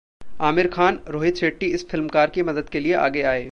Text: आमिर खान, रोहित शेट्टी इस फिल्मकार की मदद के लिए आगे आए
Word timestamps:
आमिर 0.41 0.67
खान, 0.67 0.99
रोहित 1.07 1.37
शेट्टी 1.37 1.65
इस 1.73 1.87
फिल्मकार 1.89 2.29
की 2.29 2.43
मदद 2.43 2.69
के 2.69 2.79
लिए 2.79 2.93
आगे 3.05 3.21
आए 3.23 3.43